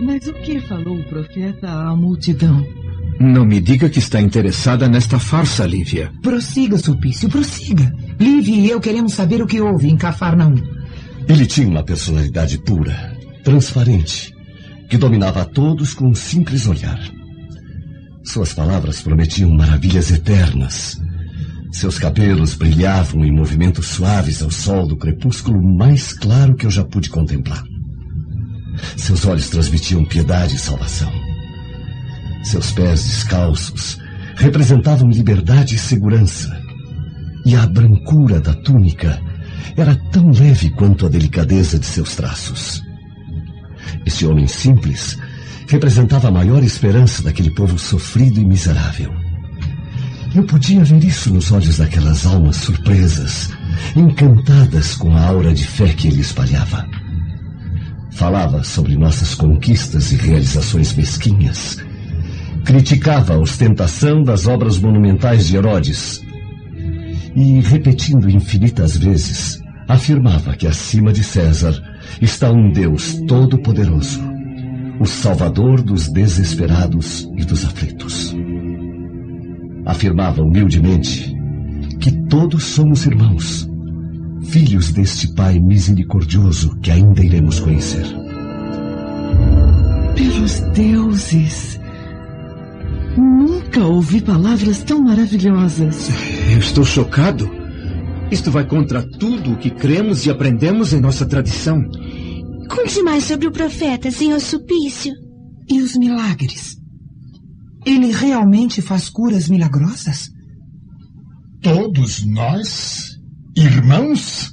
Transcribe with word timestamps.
Mas 0.00 0.26
o 0.26 0.32
que 0.34 0.60
falou 0.60 0.98
o 0.98 1.04
profeta 1.04 1.68
à 1.68 1.96
multidão? 1.96 2.66
Não 3.20 3.44
me 3.44 3.60
diga 3.60 3.88
que 3.88 3.98
está 3.98 4.20
interessada 4.20 4.88
nesta 4.88 5.18
farsa, 5.18 5.66
Lívia. 5.66 6.10
Prossiga, 6.22 6.78
Sulpício, 6.78 7.28
prossiga. 7.28 7.94
Lívia 8.18 8.56
e 8.56 8.70
eu 8.70 8.80
queremos 8.80 9.12
saber 9.12 9.42
o 9.42 9.46
que 9.46 9.60
houve 9.60 9.88
em 9.88 9.96
Cafarnaum. 9.96 10.54
Ele 11.28 11.46
tinha 11.46 11.68
uma 11.68 11.82
personalidade 11.82 12.58
pura, 12.58 13.16
transparente, 13.44 14.34
que 14.88 14.96
dominava 14.96 15.42
a 15.42 15.44
todos 15.44 15.92
com 15.92 16.08
um 16.08 16.14
simples 16.14 16.66
olhar. 16.66 16.98
Suas 18.24 18.52
palavras 18.54 19.02
prometiam 19.02 19.50
maravilhas 19.50 20.10
eternas. 20.10 21.00
Seus 21.72 21.98
cabelos 21.98 22.54
brilhavam 22.54 23.24
em 23.24 23.32
movimentos 23.32 23.86
suaves 23.86 24.42
ao 24.42 24.50
sol 24.50 24.86
do 24.86 24.96
crepúsculo 24.96 25.62
mais 25.62 26.12
claro 26.12 26.54
que 26.54 26.66
eu 26.66 26.70
já 26.70 26.84
pude 26.84 27.08
contemplar. 27.08 27.62
Seus 28.96 29.24
olhos 29.24 29.48
transmitiam 29.48 30.04
piedade 30.04 30.56
e 30.56 30.58
salvação. 30.58 31.10
Seus 32.42 32.72
pés 32.72 33.04
descalços 33.04 33.98
representavam 34.36 35.10
liberdade 35.10 35.76
e 35.76 35.78
segurança. 35.78 36.60
E 37.46 37.54
a 37.54 37.66
brancura 37.66 38.40
da 38.40 38.54
túnica 38.54 39.20
era 39.76 39.94
tão 40.10 40.30
leve 40.30 40.70
quanto 40.70 41.06
a 41.06 41.08
delicadeza 41.08 41.78
de 41.78 41.86
seus 41.86 42.16
traços. 42.16 42.82
Esse 44.04 44.26
homem 44.26 44.46
simples 44.46 45.16
representava 45.68 46.28
a 46.28 46.32
maior 46.32 46.62
esperança 46.62 47.22
daquele 47.22 47.50
povo 47.54 47.78
sofrido 47.78 48.40
e 48.40 48.44
miserável. 48.44 49.19
Eu 50.32 50.44
podia 50.44 50.84
ver 50.84 51.02
isso 51.02 51.32
nos 51.32 51.50
olhos 51.50 51.78
daquelas 51.78 52.24
almas 52.24 52.56
surpresas, 52.56 53.50
encantadas 53.96 54.94
com 54.94 55.16
a 55.16 55.26
aura 55.26 55.52
de 55.52 55.66
fé 55.66 55.88
que 55.88 56.06
ele 56.06 56.20
espalhava. 56.20 56.86
Falava 58.12 58.62
sobre 58.62 58.96
nossas 58.96 59.34
conquistas 59.34 60.12
e 60.12 60.16
realizações 60.16 60.94
mesquinhas. 60.94 61.78
Criticava 62.64 63.34
a 63.34 63.38
ostentação 63.38 64.22
das 64.22 64.46
obras 64.46 64.78
monumentais 64.78 65.48
de 65.48 65.56
Herodes. 65.56 66.22
E, 67.34 67.60
repetindo 67.60 68.30
infinitas 68.30 68.96
vezes, 68.96 69.60
afirmava 69.88 70.54
que 70.54 70.66
acima 70.66 71.12
de 71.12 71.24
César 71.24 71.74
está 72.20 72.52
um 72.52 72.70
Deus 72.70 73.14
todo-poderoso, 73.26 74.20
o 75.00 75.06
Salvador 75.06 75.82
dos 75.82 76.08
desesperados 76.08 77.28
e 77.36 77.44
dos 77.44 77.64
aflitos. 77.64 78.36
Afirmava 79.90 80.40
humildemente 80.40 81.36
que 81.98 82.12
todos 82.28 82.62
somos 82.62 83.04
irmãos 83.04 83.68
filhos 84.44 84.92
deste 84.92 85.34
Pai 85.34 85.58
misericordioso 85.58 86.78
que 86.78 86.92
ainda 86.92 87.24
iremos 87.24 87.58
conhecer. 87.58 88.06
Pelos 90.14 90.60
deuses! 90.74 91.80
Nunca 93.16 93.84
ouvi 93.84 94.20
palavras 94.20 94.78
tão 94.84 95.02
maravilhosas. 95.02 96.08
Eu 96.52 96.58
estou 96.58 96.84
chocado. 96.84 97.50
Isto 98.30 98.52
vai 98.52 98.64
contra 98.64 99.02
tudo 99.02 99.54
o 99.54 99.56
que 99.56 99.70
cremos 99.70 100.24
e 100.24 100.30
aprendemos 100.30 100.92
em 100.92 101.00
nossa 101.00 101.26
tradição. 101.26 101.82
Conte 102.68 103.02
mais 103.02 103.24
sobre 103.24 103.48
o 103.48 103.52
profeta, 103.52 104.08
senhor 104.12 104.38
Supício. 104.40 105.12
E 105.68 105.82
os 105.82 105.96
milagres? 105.96 106.79
Ele 107.84 108.12
realmente 108.12 108.82
faz 108.82 109.08
curas 109.08 109.48
milagrosas? 109.48 110.28
Todos 111.62 112.24
nós 112.24 113.10
Irmãos? 113.56 114.52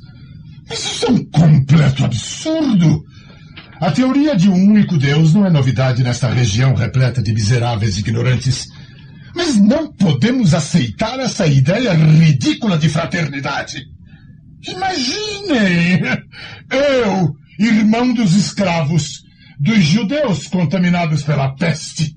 Mas 0.67 0.79
isso 0.79 1.05
é 1.05 1.11
um 1.11 1.25
completo 1.25 2.03
absurdo! 2.03 3.03
A 3.79 3.91
teoria 3.91 4.35
de 4.35 4.49
um 4.49 4.55
único 4.55 4.97
Deus 4.97 5.33
não 5.33 5.45
é 5.45 5.49
novidade 5.49 6.03
nesta 6.03 6.29
região 6.29 6.73
repleta 6.73 7.21
de 7.21 7.31
miseráveis 7.31 7.97
ignorantes. 7.99 8.65
Mas 9.35 9.55
não 9.55 9.93
podemos 9.93 10.53
aceitar 10.53 11.19
essa 11.19 11.45
ideia 11.45 11.93
ridícula 11.93 12.77
de 12.77 12.89
fraternidade. 12.89 13.83
Imaginem! 14.67 16.01
Eu, 16.71 17.35
irmão 17.59 18.13
dos 18.13 18.33
escravos, 18.33 19.21
dos 19.59 19.83
judeus 19.83 20.47
contaminados 20.47 21.21
pela 21.21 21.55
peste. 21.55 22.16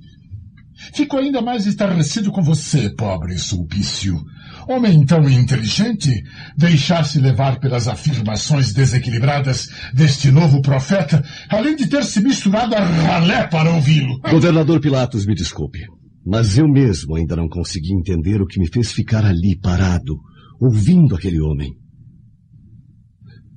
Fico 0.93 1.17
ainda 1.17 1.41
mais 1.41 1.67
estarrecido 1.67 2.31
com 2.31 2.43
você, 2.43 2.91
pobre 2.91 3.39
Sulpício. 3.39 4.21
Homem 4.69 5.05
tão 5.05 5.28
inteligente, 5.28 6.23
deixar-se 6.56 7.21
levar 7.21 7.59
pelas 7.59 7.89
afirmações 7.89 8.73
desequilibradas 8.73 9.69
deste 9.95 10.31
novo 10.31 10.61
profeta, 10.61 11.25
além 11.49 11.77
de 11.77 11.87
ter 11.87 12.05
se 12.05 12.21
misturado 12.21 12.75
a 12.75 12.81
ralé 12.81 13.47
para 13.47 13.71
ouvi-lo. 13.71 14.21
Governador 14.31 14.81
Pilatos, 14.81 15.27
me 15.27 15.34
desculpe, 15.34 15.81
mas 16.25 16.59
eu 16.59 16.69
mesmo 16.69 17.17
ainda 17.17 17.37
não 17.37 17.49
consegui 17.49 17.93
entender 17.93 18.41
o 18.41 18.47
que 18.47 18.61
me 18.61 18.69
fez 18.69 18.93
ficar 18.93 19.25
ali 19.25 19.59
parado, 19.59 20.19
ouvindo 20.61 21.15
aquele 21.15 21.41
homem. 21.41 21.72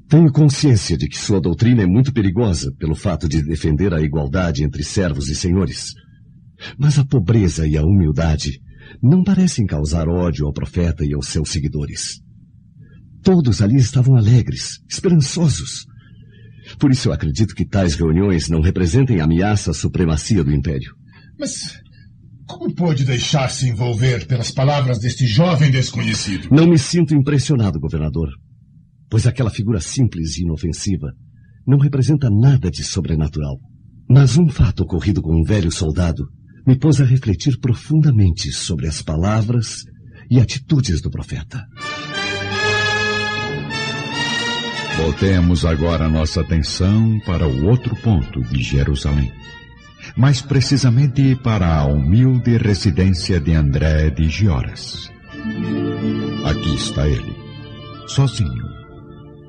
Tenho 0.07 0.31
consciência 0.31 0.95
de 0.95 1.07
que 1.07 1.17
sua 1.17 1.41
doutrina 1.41 1.81
é 1.81 1.87
muito 1.87 2.13
perigosa 2.13 2.71
pelo 2.77 2.95
fato 2.95 3.27
de 3.27 3.41
defender 3.41 3.93
a 3.93 4.01
igualdade 4.01 4.63
entre 4.63 4.83
servos 4.83 5.27
e 5.27 5.35
senhores. 5.35 5.93
Mas 6.77 6.97
a 6.99 7.05
pobreza 7.05 7.67
e 7.67 7.77
a 7.77 7.83
humildade 7.83 8.61
não 9.01 9.23
parecem 9.23 9.65
causar 9.65 10.07
ódio 10.07 10.45
ao 10.45 10.53
profeta 10.53 11.05
e 11.05 11.13
aos 11.13 11.27
seus 11.27 11.49
seguidores. 11.49 12.21
Todos 13.21 13.61
ali 13.61 13.77
estavam 13.77 14.15
alegres, 14.15 14.79
esperançosos. 14.89 15.85
Por 16.77 16.91
isso 16.91 17.09
eu 17.09 17.13
acredito 17.13 17.55
que 17.55 17.65
tais 17.65 17.95
reuniões 17.95 18.49
não 18.49 18.61
representem 18.61 19.21
ameaça 19.21 19.71
à 19.71 19.73
supremacia 19.73 20.43
do 20.43 20.53
império. 20.53 20.93
Mas 21.39 21.81
como 22.45 22.73
pôde 22.73 23.05
deixar-se 23.05 23.69
envolver 23.69 24.27
pelas 24.27 24.51
palavras 24.51 24.99
deste 24.99 25.25
jovem 25.25 25.71
desconhecido? 25.71 26.49
Não 26.51 26.67
me 26.67 26.77
sinto 26.77 27.15
impressionado, 27.15 27.79
governador, 27.79 28.29
pois 29.09 29.25
aquela 29.25 29.49
figura 29.49 29.79
simples 29.79 30.37
e 30.37 30.43
inofensiva 30.43 31.07
não 31.65 31.77
representa 31.77 32.29
nada 32.29 32.69
de 32.69 32.83
sobrenatural. 32.83 33.57
Mas 34.09 34.37
um 34.37 34.49
fato 34.49 34.83
ocorrido 34.83 35.21
com 35.21 35.33
um 35.33 35.43
velho 35.43 35.71
soldado 35.71 36.27
me 36.65 36.75
pôs 36.75 37.01
a 37.01 37.05
refletir 37.05 37.59
profundamente 37.59 38.51
sobre 38.51 38.87
as 38.87 39.01
palavras 39.01 39.85
e 40.29 40.39
atitudes 40.39 41.01
do 41.01 41.11
profeta. 41.11 41.65
Voltemos 44.97 45.65
agora 45.65 46.07
nossa 46.07 46.41
atenção 46.41 47.19
para 47.25 47.47
o 47.47 47.65
outro 47.65 47.95
ponto 47.97 48.41
de 48.43 48.61
Jerusalém. 48.61 49.31
Mais 50.15 50.41
precisamente 50.41 51.35
para 51.35 51.77
a 51.77 51.85
humilde 51.85 52.57
residência 52.57 53.39
de 53.39 53.53
André 53.53 54.09
de 54.09 54.29
Gioras. 54.29 55.11
Aqui 56.45 56.75
está 56.75 57.07
ele, 57.07 57.35
sozinho, 58.07 58.63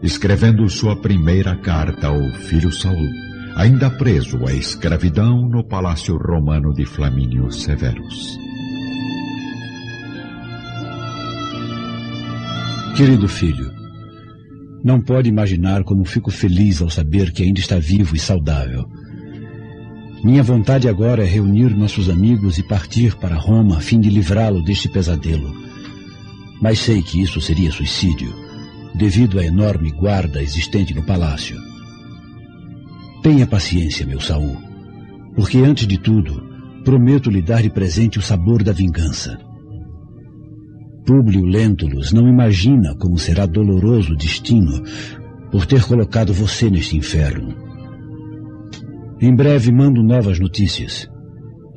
escrevendo 0.02 0.68
sua 0.68 0.96
primeira 0.96 1.56
carta 1.56 2.08
ao 2.08 2.32
filho 2.32 2.72
Saul 2.72 3.23
ainda 3.56 3.88
preso 3.88 4.44
à 4.46 4.52
escravidão 4.52 5.48
no 5.48 5.62
palácio 5.62 6.16
romano 6.16 6.74
de 6.74 6.84
Flamínio 6.84 7.50
Severus. 7.52 8.36
Querido 12.96 13.28
filho, 13.28 13.72
não 14.82 15.00
pode 15.00 15.28
imaginar 15.28 15.84
como 15.84 16.04
fico 16.04 16.30
feliz 16.30 16.82
ao 16.82 16.90
saber 16.90 17.32
que 17.32 17.42
ainda 17.42 17.60
está 17.60 17.78
vivo 17.78 18.16
e 18.16 18.18
saudável. 18.18 18.88
Minha 20.24 20.42
vontade 20.42 20.88
agora 20.88 21.22
é 21.22 21.26
reunir 21.26 21.76
nossos 21.76 22.08
amigos 22.10 22.58
e 22.58 22.62
partir 22.62 23.14
para 23.16 23.36
Roma 23.36 23.76
a 23.76 23.80
fim 23.80 24.00
de 24.00 24.10
livrá-lo 24.10 24.62
deste 24.64 24.88
pesadelo. 24.88 25.54
Mas 26.60 26.80
sei 26.80 27.02
que 27.02 27.20
isso 27.20 27.40
seria 27.40 27.70
suicídio, 27.70 28.34
devido 28.94 29.38
à 29.38 29.44
enorme 29.44 29.90
guarda 29.92 30.42
existente 30.42 30.94
no 30.94 31.02
palácio. 31.02 31.73
Tenha 33.24 33.46
paciência, 33.46 34.06
meu 34.06 34.20
Saul, 34.20 34.54
porque 35.34 35.56
antes 35.56 35.86
de 35.86 35.96
tudo, 35.96 36.42
prometo 36.84 37.30
lhe 37.30 37.40
dar 37.40 37.62
de 37.62 37.70
presente 37.70 38.18
o 38.18 38.22
sabor 38.22 38.62
da 38.62 38.70
vingança. 38.70 39.38
Públio 41.06 41.42
Lentulus 41.42 42.12
não 42.12 42.28
imagina 42.28 42.94
como 42.96 43.16
será 43.16 43.46
doloroso 43.46 44.12
o 44.12 44.16
destino 44.16 44.82
por 45.50 45.64
ter 45.64 45.82
colocado 45.86 46.34
você 46.34 46.68
neste 46.68 46.98
inferno. 46.98 47.54
Em 49.18 49.34
breve 49.34 49.72
mando 49.72 50.02
novas 50.02 50.38
notícias. 50.38 51.08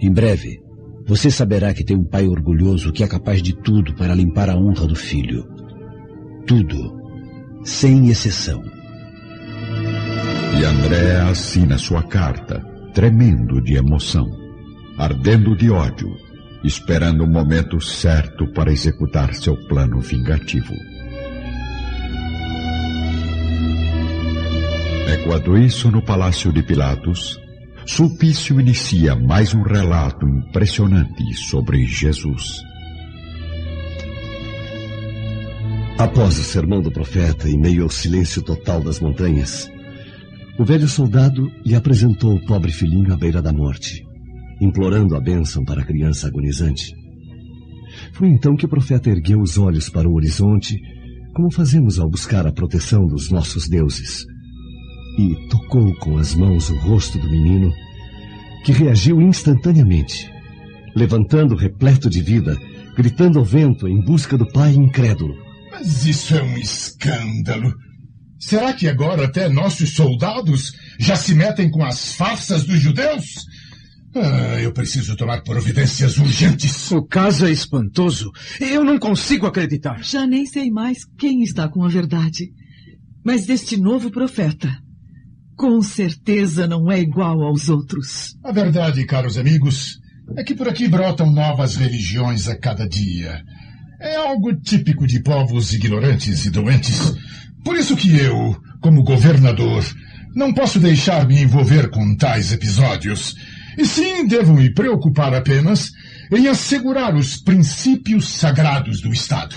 Em 0.01 0.11
breve, 0.11 0.59
você 1.07 1.31
saberá 1.31 1.73
que 1.73 1.85
tem 1.85 1.95
um 1.95 2.03
pai 2.03 2.27
orgulhoso 2.27 2.91
que 2.91 3.05
é 3.05 3.07
capaz 3.07 3.41
de 3.41 3.55
tudo 3.55 3.95
para 3.95 4.13
limpar 4.13 4.49
a 4.49 4.57
honra 4.57 4.85
do 4.85 4.95
filho. 4.95 5.45
Tudo, 6.45 6.93
sem 7.63 8.09
exceção. 8.09 8.61
E 10.55 10.63
André 10.63 11.21
assina 11.21 11.77
sua 11.77 12.03
carta, 12.03 12.59
tremendo 12.93 13.61
de 13.61 13.75
emoção, 13.75 14.29
ardendo 14.97 15.55
de 15.55 15.69
ódio, 15.69 16.09
esperando 16.63 17.23
o 17.23 17.27
momento 17.27 17.81
certo 17.81 18.47
para 18.53 18.71
executar 18.71 19.33
seu 19.33 19.55
plano 19.67 19.99
vingativo. 19.99 20.73
Enquanto 25.19 25.57
isso, 25.57 25.89
no 25.91 26.01
palácio 26.01 26.53
de 26.53 26.61
Pilatos, 26.63 27.39
Sulpício 27.87 28.59
inicia 28.59 29.15
mais 29.15 29.53
um 29.53 29.61
relato 29.61 30.27
impressionante 30.27 31.33
sobre 31.35 31.85
Jesus. 31.85 32.61
Após 35.97 36.37
o 36.37 36.43
sermão 36.43 36.81
do 36.81 36.91
profeta, 36.91 37.49
em 37.49 37.57
meio 37.57 37.83
ao 37.83 37.89
silêncio 37.89 38.41
total 38.41 38.81
das 38.81 38.99
montanhas, 38.99 39.71
o 40.59 40.65
velho 40.65 40.87
soldado 40.87 41.51
lhe 41.63 41.75
apresentou 41.75 42.35
o 42.35 42.45
pobre 42.45 42.71
filhinho 42.71 43.13
à 43.13 43.17
beira 43.17 43.41
da 43.41 43.53
morte, 43.53 44.03
implorando 44.59 45.15
a 45.15 45.19
bênção 45.19 45.63
para 45.63 45.81
a 45.81 45.85
criança 45.85 46.27
agonizante. 46.27 46.95
Foi 48.13 48.27
então 48.27 48.55
que 48.55 48.65
o 48.65 48.69
profeta 48.69 49.09
ergueu 49.09 49.39
os 49.39 49.57
olhos 49.57 49.89
para 49.89 50.09
o 50.09 50.15
horizonte, 50.15 50.79
como 51.35 51.51
fazemos 51.51 51.99
ao 51.99 52.09
buscar 52.09 52.47
a 52.47 52.51
proteção 52.51 53.05
dos 53.05 53.29
nossos 53.29 53.67
deuses, 53.67 54.25
e 55.19 55.47
tocou 55.49 55.93
com 55.95 56.17
as 56.17 56.33
mãos 56.33 56.69
o 56.69 56.75
rosto 56.77 57.19
do 57.19 57.29
menino, 57.29 57.71
que 58.65 58.71
reagiu 58.71 59.21
instantaneamente, 59.21 60.31
levantando 60.95 61.55
repleto 61.55 62.09
de 62.09 62.21
vida, 62.21 62.57
gritando 62.95 63.37
ao 63.37 63.45
vento 63.45 63.87
em 63.87 64.03
busca 64.03 64.35
do 64.35 64.47
pai 64.47 64.73
incrédulo. 64.73 65.35
Mas 65.71 66.05
isso 66.05 66.35
é 66.35 66.41
um 66.41 66.57
escândalo. 66.57 67.71
Será 68.39 68.73
que 68.73 68.87
agora 68.87 69.25
até 69.25 69.49
nossos 69.49 69.93
soldados 69.95 70.73
já 70.99 71.15
se 71.15 71.33
metem 71.33 71.69
com 71.69 71.83
as 71.83 72.13
farsas 72.13 72.63
dos 72.63 72.79
judeus? 72.79 73.45
Ah, 74.15 74.59
eu 74.61 74.71
preciso 74.71 75.15
tomar 75.15 75.41
providências 75.41 76.17
urgentes. 76.17 76.91
O 76.91 77.03
caso 77.03 77.45
é 77.45 77.51
espantoso. 77.51 78.31
Eu 78.59 78.83
não 78.83 78.97
consigo 78.97 79.45
acreditar. 79.45 80.03
Já 80.03 80.25
nem 80.25 80.45
sei 80.45 80.71
mais 80.71 80.99
quem 81.17 81.43
está 81.43 81.67
com 81.67 81.83
a 81.83 81.89
verdade. 81.89 82.51
Mas 83.23 83.45
deste 83.45 83.77
novo 83.77 84.09
profeta, 84.09 84.69
com 85.55 85.81
certeza 85.81 86.67
não 86.67 86.91
é 86.91 86.99
igual 86.99 87.41
aos 87.41 87.69
outros. 87.69 88.35
A 88.43 88.51
verdade, 88.51 89.05
caros 89.05 89.37
amigos, 89.37 89.99
é 90.35 90.43
que 90.43 90.55
por 90.55 90.67
aqui 90.67 90.87
brotam 90.87 91.31
novas 91.31 91.75
religiões 91.75 92.47
a 92.47 92.57
cada 92.57 92.87
dia. 92.87 93.43
É 93.99 94.15
algo 94.15 94.55
típico 94.55 95.05
de 95.05 95.21
povos 95.21 95.73
ignorantes 95.73 96.45
e 96.45 96.49
doentes. 96.51 97.13
Por 97.67 97.75
isso 97.75 97.97
que 97.97 98.17
eu, 98.17 98.55
como 98.79 99.03
governador, 99.03 99.83
não 100.33 100.53
posso 100.53 100.79
deixar 100.79 101.27
me 101.27 101.43
envolver 101.43 101.89
com 101.89 102.15
tais 102.15 102.53
episódios. 102.53 103.35
E 103.77 103.85
sim, 103.85 104.25
devo 104.25 104.53
me 104.53 104.73
preocupar 104.73 105.35
apenas 105.35 105.91
em 106.31 106.47
assegurar 106.47 107.13
os 107.13 107.35
princípios 107.35 108.29
sagrados 108.29 109.01
do 109.01 109.11
Estado. 109.11 109.53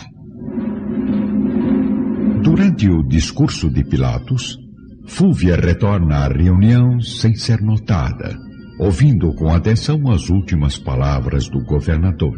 Durante 2.43 2.91
o 2.91 3.05
discurso 3.05 3.71
de 3.71 3.85
Pilatos, 3.85 4.59
Fúvia 5.07 5.55
retorna 5.55 6.25
à 6.25 6.29
reunião 6.29 7.01
sem 7.01 7.37
ser 7.37 7.61
notada, 7.63 8.37
ouvindo 8.81 9.33
com 9.35 9.55
atenção 9.55 10.11
as 10.11 10.29
últimas 10.29 10.77
palavras 10.77 11.49
do 11.49 11.65
governador. 11.65 12.37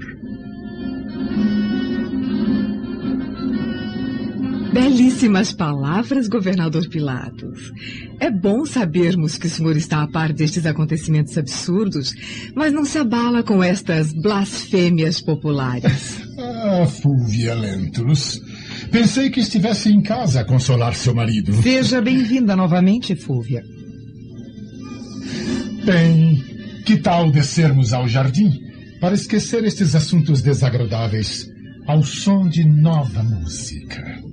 Belíssimas 4.73 5.53
palavras, 5.53 6.29
governador 6.29 6.89
Pilatos. 6.89 7.71
É 8.19 8.31
bom 8.31 8.65
sabermos 8.65 9.37
que 9.37 9.47
o 9.47 9.51
senhor 9.51 9.77
está 9.77 10.03
a 10.03 10.07
par 10.09 10.33
destes 10.33 10.65
acontecimentos 10.65 11.37
absurdos, 11.37 12.15
mas 12.55 12.73
não 12.73 12.83
se 12.83 12.97
abala 12.97 13.43
com 13.43 13.63
estas 13.63 14.15
blasfêmias 14.15 15.21
populares. 15.21 16.23
ah, 16.41 16.87
Fulvia 16.87 17.55
Lentulus. 17.55 18.41
Pensei 18.91 19.29
que 19.29 19.41
estivesse 19.41 19.91
em 19.91 20.01
casa 20.01 20.41
a 20.41 20.45
consolar 20.45 20.95
seu 20.95 21.15
marido. 21.15 21.53
Seja 21.63 22.01
bem-vinda 22.01 22.57
novamente, 22.57 23.15
Fúvia. 23.15 23.63
Bem, 25.85 26.43
que 26.87 26.97
tal 26.97 27.31
descermos 27.31 27.93
ao 27.93 28.09
jardim 28.09 28.59
para 29.03 29.15
esquecer 29.15 29.65
estes 29.65 29.95
assuntos 29.95 30.41
desagradáveis 30.41 31.47
ao 31.87 32.03
som 32.03 32.49
de 32.49 32.65
nova 32.65 33.23
música? 33.23 34.32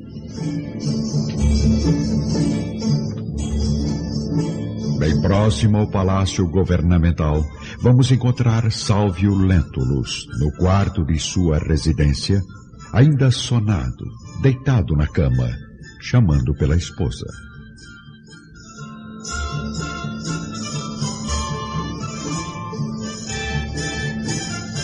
Bem 5.00 5.22
próximo 5.22 5.78
ao 5.78 5.88
palácio 5.90 6.48
governamental, 6.50 7.44
vamos 7.82 8.12
encontrar 8.12 8.70
Salvio 8.72 9.34
Lentulus, 9.34 10.28
no 10.40 10.52
quarto 10.58 11.06
de 11.06 11.18
sua 11.18 11.58
residência, 11.58 12.42
ainda 12.92 13.32
sonado, 13.32 14.06
deitado 14.42 14.96
na 14.96 15.08
cama, 15.08 15.50
chamando 16.02 16.54
pela 16.56 16.76
esposa. 16.76 17.26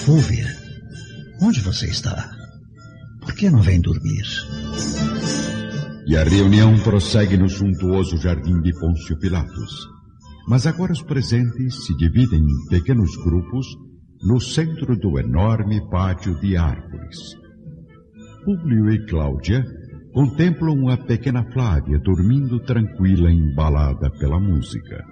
Fúvia, 0.05 0.47
onde 1.41 1.59
você 1.61 1.87
está? 1.87 2.29
Por 3.21 3.33
que 3.33 3.49
não 3.49 3.59
vem 3.61 3.81
dormir? 3.81 4.23
E 6.07 6.15
a 6.15 6.23
reunião 6.23 6.77
prossegue 6.83 7.35
no 7.35 7.49
suntuoso 7.49 8.17
jardim 8.17 8.61
de 8.61 8.71
Pôncio 8.79 9.17
Pilatos. 9.17 9.87
Mas 10.47 10.67
agora 10.67 10.93
os 10.93 11.01
presentes 11.01 11.83
se 11.83 11.95
dividem 11.97 12.41
em 12.41 12.69
pequenos 12.69 13.15
grupos 13.17 13.65
no 14.21 14.39
centro 14.39 14.95
do 14.95 15.17
enorme 15.17 15.81
pátio 15.89 16.39
de 16.39 16.55
árvores. 16.55 17.17
Públio 18.43 18.91
e 18.91 19.03
Cláudia 19.07 19.65
contemplam 20.13 20.89
a 20.89 20.97
pequena 20.97 21.43
Flávia 21.51 21.97
dormindo 21.97 22.59
tranquila 22.59 23.31
embalada 23.31 24.11
pela 24.19 24.39
música. 24.39 25.03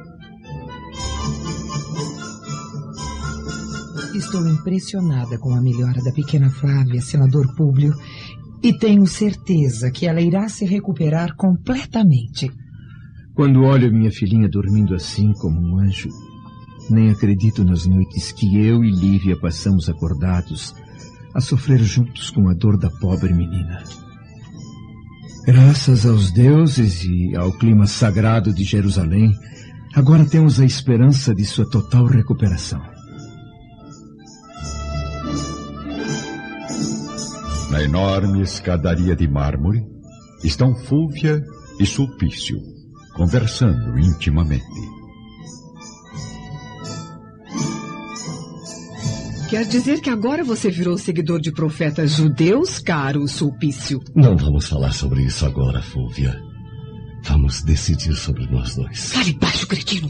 Estou 4.13 4.47
impressionada 4.47 5.39
com 5.39 5.55
a 5.55 5.61
melhora 5.61 5.99
da 6.03 6.11
pequena 6.11 6.51
Flávia, 6.51 7.01
senador 7.01 7.47
Públio, 7.55 7.95
e 8.63 8.71
tenho 8.71 9.05
certeza 9.05 9.91
que 9.91 10.07
ela 10.07 10.21
irá 10.21 10.47
se 10.47 10.63
recuperar 10.63 11.35
completamente. 11.35 12.49
Quando 13.35 13.63
olho 13.63 13.91
minha 13.91 14.09
filhinha 14.09 14.47
dormindo 14.47 14.95
assim 14.95 15.33
como 15.33 15.59
um 15.59 15.79
anjo, 15.79 16.09
nem 16.89 17.09
acredito 17.09 17.63
nas 17.65 17.85
noites 17.85 18.31
que 18.31 18.57
eu 18.65 18.83
e 18.85 18.89
Lívia 18.89 19.35
passamos 19.37 19.89
acordados 19.89 20.73
a 21.33 21.41
sofrer 21.41 21.79
juntos 21.79 22.29
com 22.29 22.47
a 22.47 22.53
dor 22.53 22.77
da 22.77 22.89
pobre 22.89 23.33
menina. 23.33 23.83
Graças 25.45 26.05
aos 26.05 26.31
deuses 26.31 27.03
e 27.03 27.35
ao 27.35 27.51
clima 27.51 27.85
sagrado 27.85 28.53
de 28.53 28.63
Jerusalém, 28.63 29.33
agora 29.93 30.23
temos 30.23 30.59
a 30.61 30.65
esperança 30.65 31.35
de 31.35 31.43
sua 31.43 31.69
total 31.69 32.05
recuperação. 32.05 32.92
Na 37.73 37.81
enorme 37.81 38.43
escadaria 38.43 39.15
de 39.15 39.27
mármore 39.27 39.83
estão 40.43 40.75
Fúvia 40.75 41.43
e 41.79 41.87
Sulpício, 41.87 42.55
conversando 43.15 43.97
intimamente. 43.97 44.63
Quer 49.49 49.65
dizer 49.65 50.01
que 50.01 50.11
agora 50.11 50.43
você 50.43 50.69
virou 50.69 50.99
seguidor 50.99 51.41
de 51.41 51.51
profetas 51.51 52.11
judeus, 52.11 52.77
caro 52.77 53.27
Sulpício? 53.27 53.99
Não 54.15 54.37
vamos 54.37 54.67
falar 54.67 54.91
sobre 54.91 55.23
isso 55.23 55.43
agora, 55.43 55.81
Fúvia. 55.81 56.39
Vamos 57.23 57.63
decidir 57.63 58.13
sobre 58.13 58.45
nós 58.51 58.75
dois. 58.75 59.13
Fale 59.13 59.33
baixo, 59.33 59.65
cretino! 59.65 60.09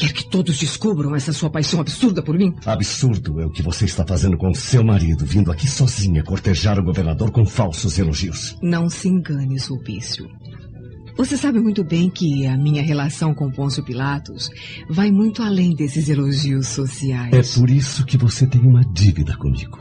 Quer 0.00 0.14
que 0.14 0.24
todos 0.24 0.56
descubram 0.56 1.14
essa 1.14 1.30
sua 1.30 1.50
paixão 1.50 1.78
absurda 1.78 2.22
por 2.22 2.34
mim? 2.38 2.54
Absurdo 2.64 3.38
é 3.38 3.44
o 3.44 3.50
que 3.50 3.62
você 3.62 3.84
está 3.84 4.02
fazendo 4.02 4.38
com 4.38 4.54
seu 4.54 4.82
marido, 4.82 5.26
vindo 5.26 5.52
aqui 5.52 5.68
sozinha 5.68 6.24
cortejar 6.24 6.78
o 6.78 6.82
governador 6.82 7.30
com 7.30 7.44
falsos 7.44 7.98
elogios. 7.98 8.56
Não 8.62 8.88
se 8.88 9.08
engane, 9.08 9.60
Sulpício. 9.60 10.26
Você 11.18 11.36
sabe 11.36 11.60
muito 11.60 11.84
bem 11.84 12.08
que 12.08 12.46
a 12.46 12.56
minha 12.56 12.82
relação 12.82 13.34
com 13.34 13.50
Pôncio 13.50 13.84
Pilatos 13.84 14.48
vai 14.88 15.12
muito 15.12 15.42
além 15.42 15.74
desses 15.74 16.08
elogios 16.08 16.68
sociais. 16.68 17.34
É 17.34 17.60
por 17.60 17.68
isso 17.68 18.06
que 18.06 18.16
você 18.16 18.46
tem 18.46 18.62
uma 18.62 18.82
dívida 18.94 19.36
comigo. 19.36 19.78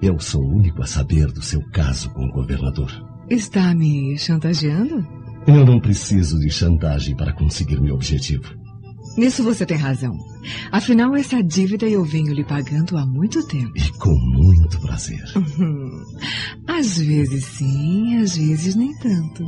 Eu 0.00 0.16
sou 0.20 0.42
o 0.42 0.54
único 0.54 0.80
a 0.80 0.86
saber 0.86 1.26
do 1.32 1.42
seu 1.42 1.60
caso 1.72 2.08
com 2.10 2.24
o 2.24 2.32
governador. 2.32 2.88
Está 3.28 3.74
me 3.74 4.16
chantageando? 4.16 5.04
Eu 5.44 5.66
não 5.66 5.80
preciso 5.80 6.38
de 6.38 6.50
chantagem 6.50 7.16
para 7.16 7.32
conseguir 7.32 7.80
meu 7.80 7.96
objetivo. 7.96 8.62
Nisso 9.16 9.44
você 9.44 9.64
tem 9.64 9.76
razão. 9.76 10.16
Afinal, 10.72 11.14
essa 11.14 11.42
dívida 11.42 11.86
eu 11.86 12.04
venho 12.04 12.32
lhe 12.32 12.44
pagando 12.44 12.96
há 12.96 13.06
muito 13.06 13.46
tempo. 13.46 13.72
E 13.76 13.92
com 13.98 14.14
muito 14.34 14.80
prazer. 14.80 15.24
Uhum. 15.36 16.04
Às 16.66 16.98
vezes 16.98 17.44
sim, 17.44 18.16
às 18.20 18.36
vezes 18.36 18.74
nem 18.74 18.92
tanto. 18.98 19.44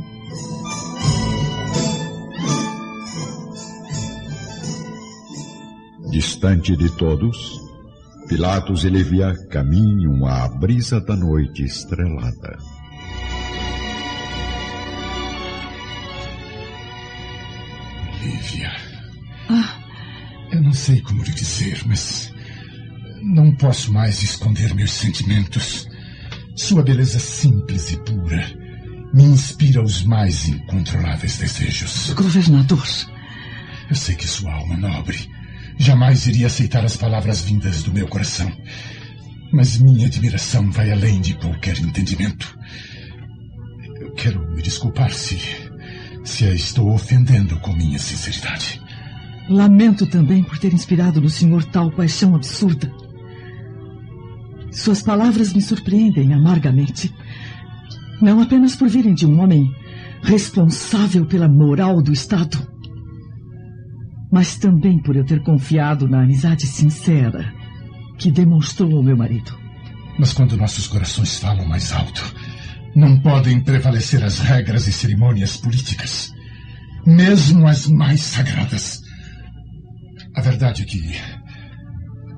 Distante 6.09 6.75
de 6.77 6.89
todos, 6.97 7.59
Pilatos 8.27 8.83
ele 8.83 9.03
via 9.03 9.33
caminho 9.49 10.25
à 10.25 10.47
brisa 10.47 10.99
da 10.99 11.15
noite 11.15 11.63
estrelada. 11.63 12.57
Lívia. 18.21 18.86
Não 20.67 20.73
sei 20.73 20.99
como 20.99 21.23
lhe 21.23 21.31
dizer, 21.31 21.81
mas 21.85 22.29
não 23.23 23.55
posso 23.55 23.93
mais 23.93 24.21
esconder 24.21 24.75
meus 24.75 24.91
sentimentos. 24.91 25.87
Sua 26.57 26.83
beleza 26.83 27.19
simples 27.19 27.93
e 27.93 27.97
pura 28.03 28.45
me 29.13 29.23
inspira 29.23 29.81
os 29.81 30.03
mais 30.03 30.45
incontroláveis 30.49 31.37
desejos. 31.37 32.11
Governador. 32.13 32.85
Eu 33.89 33.95
sei 33.95 34.15
que 34.15 34.27
sua 34.27 34.55
alma 34.55 34.75
nobre 34.75 35.17
jamais 35.79 36.27
iria 36.27 36.47
aceitar 36.47 36.83
as 36.83 36.97
palavras 36.97 37.39
vindas 37.39 37.81
do 37.81 37.93
meu 37.93 38.09
coração. 38.09 38.51
Mas 39.53 39.77
minha 39.77 40.07
admiração 40.07 40.69
vai 40.69 40.91
além 40.91 41.21
de 41.21 41.35
qualquer 41.35 41.79
entendimento. 41.79 42.59
Eu 44.01 44.11
quero 44.15 44.45
me 44.51 44.61
desculpar 44.61 45.13
se, 45.13 45.39
se 46.25 46.43
a 46.43 46.53
estou 46.53 46.93
ofendendo 46.93 47.57
com 47.61 47.71
minha 47.71 47.97
sinceridade. 47.97 48.85
Lamento 49.49 50.05
também 50.05 50.43
por 50.43 50.57
ter 50.57 50.73
inspirado 50.73 51.21
no 51.21 51.29
senhor 51.29 51.63
tal 51.63 51.89
paixão 51.91 52.35
absurda. 52.35 52.91
Suas 54.71 55.01
palavras 55.01 55.53
me 55.53 55.61
surpreendem 55.61 56.33
amargamente. 56.33 57.13
Não 58.21 58.41
apenas 58.41 58.75
por 58.75 58.89
virem 58.89 59.13
de 59.13 59.25
um 59.25 59.39
homem 59.41 59.73
responsável 60.21 61.25
pela 61.25 61.47
moral 61.47 62.01
do 62.01 62.11
Estado, 62.11 62.57
mas 64.31 64.57
também 64.57 65.01
por 65.01 65.15
eu 65.15 65.23
ter 65.23 65.41
confiado 65.43 66.07
na 66.07 66.23
amizade 66.23 66.67
sincera 66.67 67.53
que 68.17 68.31
demonstrou 68.31 68.97
ao 68.97 69.03
meu 69.03 69.15
marido. 69.15 69.57
Mas 70.19 70.33
quando 70.33 70.57
nossos 70.57 70.87
corações 70.87 71.39
falam 71.39 71.65
mais 71.67 71.91
alto, 71.93 72.33
não 72.95 73.19
podem 73.19 73.61
prevalecer 73.61 74.23
as 74.23 74.39
regras 74.39 74.87
e 74.87 74.91
cerimônias 74.91 75.57
políticas, 75.57 76.33
mesmo 77.05 77.67
as 77.67 77.87
mais 77.87 78.21
sagradas. 78.21 79.06
A 80.37 80.41
verdade 80.41 80.83
é 80.83 80.85
que 80.85 81.15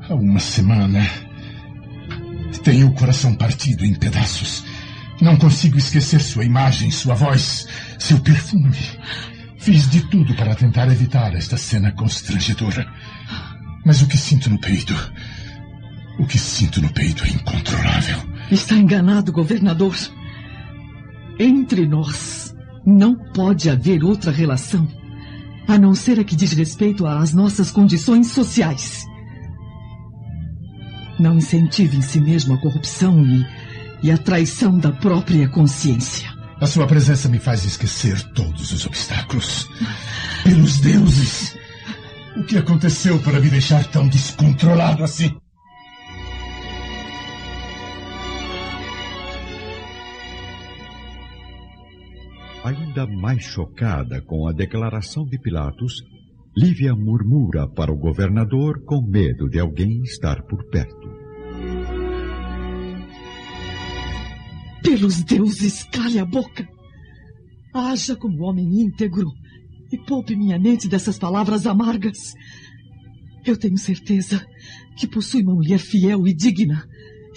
há 0.07 0.15
uma 0.15 0.39
semana 0.39 1.05
tenho 2.63 2.87
o 2.87 2.93
coração 2.93 3.35
partido 3.35 3.83
em 3.85 3.93
pedaços. 3.93 4.63
Não 5.21 5.35
consigo 5.35 5.77
esquecer 5.77 6.21
sua 6.21 6.45
imagem, 6.45 6.91
sua 6.91 7.13
voz, 7.13 7.67
seu 7.99 8.17
perfume. 8.21 8.71
Fiz 9.57 9.89
de 9.89 9.99
tudo 10.07 10.33
para 10.35 10.55
tentar 10.55 10.87
evitar 10.87 11.35
esta 11.35 11.57
cena 11.57 11.91
constrangedora. 11.91 12.87
Mas 13.85 14.01
o 14.01 14.07
que 14.07 14.17
sinto 14.17 14.49
no 14.49 14.57
peito 14.59 14.95
o 16.19 16.25
que 16.25 16.37
sinto 16.37 16.81
no 16.81 16.89
peito 16.93 17.25
é 17.25 17.29
incontrolável. 17.29 18.17
Está 18.49 18.75
enganado, 18.75 19.31
governador. 19.31 19.95
Entre 21.37 21.85
nós 21.85 22.55
não 22.85 23.15
pode 23.33 23.69
haver 23.69 24.03
outra 24.05 24.31
relação 24.31 24.87
a 25.69 25.77
não 25.77 25.93
ser 25.93 26.19
a 26.19 26.23
que 26.23 26.35
diz 26.35 26.51
respeito 26.53 27.05
às 27.05 27.31
nossas 27.31 27.69
condições 27.69 28.31
sociais. 28.31 29.05
Não 31.19 31.37
incentive 31.37 31.95
em 31.95 32.01
si 32.01 32.19
mesmo 32.19 32.55
a 32.55 32.57
corrupção 32.57 33.23
e, 33.23 33.45
e 34.01 34.11
a 34.11 34.17
traição 34.17 34.79
da 34.79 34.91
própria 34.91 35.47
consciência. 35.47 36.27
A 36.59 36.65
sua 36.65 36.87
presença 36.87 37.29
me 37.29 37.37
faz 37.37 37.65
esquecer 37.65 38.19
todos 38.33 38.71
os 38.71 38.83
obstáculos. 38.87 39.69
Pelos 40.43 40.79
deuses! 40.79 41.55
O 42.35 42.43
que 42.45 42.57
aconteceu 42.57 43.19
para 43.19 43.39
me 43.39 43.49
deixar 43.49 43.85
tão 43.85 44.07
descontrolado 44.07 45.03
assim? 45.03 45.37
Ainda 52.63 53.07
mais 53.07 53.41
chocada 53.41 54.21
com 54.21 54.45
a 54.45 54.51
declaração 54.51 55.25
de 55.25 55.39
Pilatos, 55.39 55.93
Lívia 56.57 56.93
murmura 56.93 57.67
para 57.69 57.89
o 57.89 57.97
governador 57.97 58.83
com 58.83 59.01
medo 59.01 59.49
de 59.49 59.59
alguém 59.59 60.01
estar 60.01 60.43
por 60.43 60.65
perto. 60.65 61.09
Pelos 64.83 65.23
deuses, 65.23 65.83
calhe 65.85 66.19
a 66.19 66.25
boca! 66.25 66.67
Haja 67.73 68.15
como 68.15 68.43
homem 68.43 68.81
íntegro 68.81 69.31
e 69.89 69.97
poupe 69.97 70.35
minha 70.35 70.59
mente 70.59 70.89
dessas 70.89 71.17
palavras 71.17 71.65
amargas. 71.65 72.33
Eu 73.45 73.55
tenho 73.55 73.77
certeza 73.77 74.45
que 74.97 75.07
possui 75.07 75.43
uma 75.43 75.55
mulher 75.55 75.79
fiel 75.79 76.27
e 76.27 76.33
digna 76.33 76.85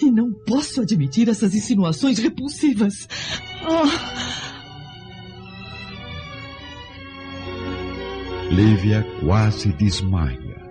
e 0.01 0.11
não 0.11 0.33
posso 0.45 0.81
admitir 0.81 1.29
essas 1.29 1.55
insinuações 1.55 2.17
repulsivas. 2.17 3.07
Ah! 3.61 4.32
Lívia 8.53 9.03
quase 9.19 9.73
desmaia. 9.73 10.61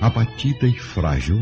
Abatida 0.00 0.66
e 0.66 0.76
frágil, 0.76 1.40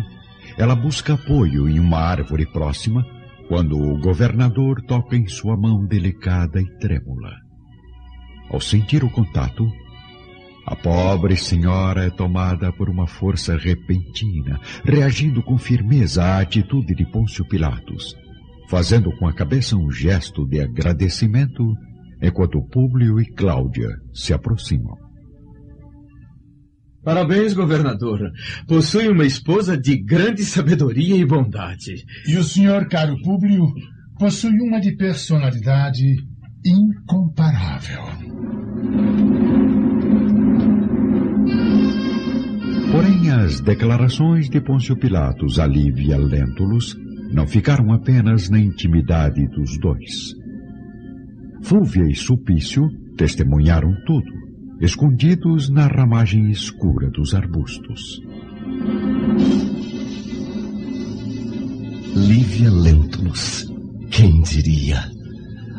ela 0.59 0.75
busca 0.77 1.15
apoio 1.15 1.67
em 1.67 1.81
uma 1.81 1.99
árvore 1.99 2.45
próxima 2.45 3.03
quando 3.49 3.81
o 3.81 3.99
governador 3.99 4.83
toca 4.83 5.17
em 5.17 5.27
sua 5.27 5.57
mão 5.57 5.87
delicada 5.87 6.61
e 6.61 6.67
trêmula. 6.79 7.33
Ao 8.51 8.61
sentir 8.61 9.05
o 9.05 9.11
contato, 9.11 9.67
a 10.67 10.77
pobre 10.77 11.35
senhora 11.35 12.05
é 12.05 12.11
tomada 12.11 12.71
por 12.71 12.91
uma 12.91 13.07
força 13.07 13.57
repentina, 13.57 14.61
reagindo 14.85 15.43
com 15.43 15.57
firmeza 15.57 16.23
à 16.23 16.41
atitude 16.41 16.95
de 16.95 17.11
Pôncio 17.11 17.43
Pilatos, 17.49 18.15
fazendo 18.69 19.11
com 19.17 19.27
a 19.27 19.33
cabeça 19.33 19.75
um 19.75 19.91
gesto 19.91 20.47
de 20.47 20.61
agradecimento 20.61 21.65
enquanto 22.21 22.61
Públio 22.69 23.19
e 23.19 23.25
Cláudia 23.33 23.89
se 24.13 24.35
aproximam. 24.35 25.06
Parabéns, 27.07 27.55
governador. 27.55 28.33
Possui 28.67 29.07
uma 29.07 29.25
esposa 29.25 29.79
de 29.79 29.97
grande 29.97 30.45
sabedoria 30.45 31.17
e 31.17 31.25
bondade. 31.25 32.05
E 32.27 32.37
o 32.37 32.43
senhor, 32.43 32.89
caro 32.89 33.17
Públio, 33.23 33.65
possui 34.19 34.61
uma 34.61 34.81
de 34.81 34.91
personalidade 34.97 36.17
incomparável. 36.65 38.03
Porém, 42.91 43.31
as 43.31 43.61
declarações 43.61 44.51
de 44.51 44.61
Pôncio 44.61 44.97
Pilatos 44.99 45.61
a 45.61 45.67
Lívia 45.69 46.19
Lentulus 46.19 46.97
não 47.33 47.47
ficaram 47.47 47.93
apenas 47.93 48.51
na 48.51 48.59
intimidade 48.59 49.47
dos 49.51 49.79
dois. 49.79 50.35
Fúvia 51.63 52.11
e 52.11 52.17
Sulpício 52.17 52.83
testemunharam 53.17 53.95
tudo 54.05 54.46
escondidos 54.81 55.71
na 55.71 55.87
ramagem 55.87 56.51
escura 56.51 57.09
dos 57.11 57.35
arbustos. 57.35 58.21
Lívia 62.15 62.71
Lentulus, 62.71 63.67
quem 64.11 64.43
diria? 64.43 65.11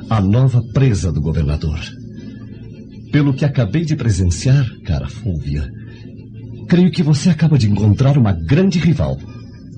A 0.09 0.21
nova 0.21 0.61
presa 0.73 1.11
do 1.11 1.21
governador. 1.21 1.79
Pelo 3.11 3.33
que 3.33 3.45
acabei 3.45 3.85
de 3.85 3.95
presenciar, 3.95 4.65
cara 4.83 5.07
Fúvia, 5.07 5.69
creio 6.67 6.91
que 6.91 7.03
você 7.03 7.29
acaba 7.29 7.57
de 7.57 7.69
encontrar 7.69 8.17
uma 8.17 8.33
grande 8.33 8.79
rival. 8.79 9.17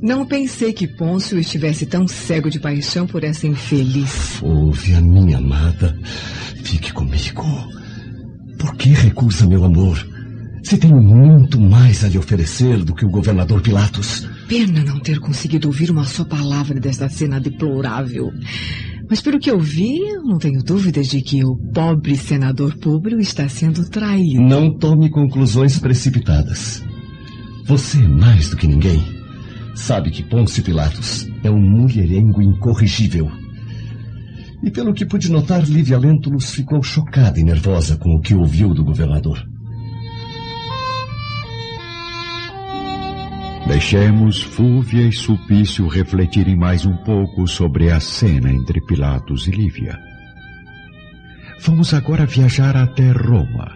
Não 0.01 0.25
pensei 0.25 0.71
que 0.71 0.87
Pôncio 0.87 1.37
estivesse 1.37 1.85
tão 1.85 2.07
cego 2.07 2.49
de 2.49 2.59
paixão 2.59 3.05
por 3.05 3.23
essa 3.23 3.45
infeliz. 3.45 4.09
Fúvia, 4.09 5.01
minha 5.01 5.37
amada, 5.37 5.97
fique 6.63 6.93
comigo. 6.93 7.43
Por 8.59 8.75
que 8.75 8.89
recusa 8.89 9.47
meu 9.47 9.63
amor? 9.63 9.97
Se 10.63 10.77
tenho 10.77 11.01
muito 11.01 11.59
mais 11.59 12.03
a 12.03 12.09
lhe 12.09 12.17
oferecer 12.17 12.83
do 12.83 12.93
que 12.93 13.05
o 13.05 13.09
governador 13.09 13.61
Pilatos. 13.61 14.27
Pena 14.47 14.83
não 14.83 14.99
ter 14.99 15.19
conseguido 15.19 15.67
ouvir 15.67 15.89
uma 15.89 16.03
só 16.03 16.25
palavra 16.25 16.79
desta 16.79 17.09
cena 17.09 17.39
deplorável. 17.39 18.31
Mas 19.09 19.21
pelo 19.21 19.39
que 19.39 19.49
eu 19.49 19.59
vi, 19.59 19.97
eu 19.97 20.21
não 20.23 20.37
tenho 20.37 20.61
dúvidas 20.61 21.07
de 21.07 21.21
que 21.21 21.43
o 21.43 21.55
pobre 21.55 22.15
senador 22.15 22.77
Públio 22.77 23.19
está 23.19 23.49
sendo 23.49 23.89
traído. 23.89 24.41
Não 24.41 24.77
tome 24.77 25.09
conclusões 25.09 25.79
precipitadas. 25.79 26.83
Você, 27.65 27.97
mais 27.97 28.49
do 28.49 28.57
que 28.57 28.67
ninguém, 28.67 29.01
sabe 29.73 30.11
que 30.11 30.21
Pôncio 30.21 30.61
Pilatos 30.61 31.27
é 31.43 31.49
um 31.49 31.59
mulherengo 31.59 32.41
incorrigível. 32.41 33.31
E 34.61 34.69
pelo 34.69 34.93
que 34.93 35.05
pude 35.05 35.31
notar, 35.31 35.63
Lívia 35.63 35.97
Lentulus 35.97 36.51
ficou 36.51 36.83
chocada 36.83 37.39
e 37.39 37.43
nervosa 37.43 37.95
com 37.95 38.15
o 38.15 38.21
que 38.21 38.33
ouviu 38.33 38.73
do 38.73 38.83
governador. 38.83 39.41
Deixemos 43.67 44.41
Fúvia 44.41 45.07
e 45.07 45.11
Sulpício 45.11 45.87
refletirem 45.87 46.57
mais 46.57 46.85
um 46.85 46.97
pouco 46.97 47.47
sobre 47.47 47.91
a 47.91 47.99
cena 47.99 48.51
entre 48.51 48.81
Pilatos 48.81 49.47
e 49.47 49.51
Lívia. 49.51 49.97
Vamos 51.61 51.93
agora 51.93 52.25
viajar 52.25 52.75
até 52.75 53.11
Roma, 53.11 53.71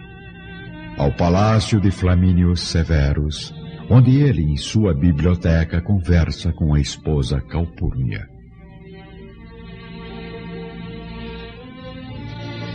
ao 0.98 1.12
palácio 1.12 1.80
de 1.80 1.90
Flamínio 1.90 2.56
Severus, 2.56 3.54
onde 3.88 4.16
ele, 4.16 4.42
em 4.42 4.56
sua 4.56 4.92
biblioteca, 4.92 5.80
conversa 5.80 6.52
com 6.52 6.74
a 6.74 6.80
esposa 6.80 7.40
Calpurnia. 7.40 8.33